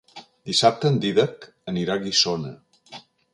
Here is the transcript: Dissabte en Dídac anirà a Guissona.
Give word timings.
Dissabte 0.49 0.89
en 0.93 0.97
Dídac 1.03 1.45
anirà 1.73 1.99
a 1.99 2.03
Guissona. 2.07 2.55